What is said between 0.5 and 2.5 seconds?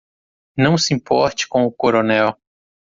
Não se importe com o coronel.